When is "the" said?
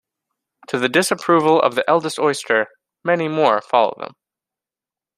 0.79-0.89, 1.75-1.87